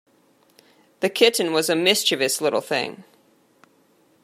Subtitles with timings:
[1.01, 3.03] The kitten was a mischievous little thing.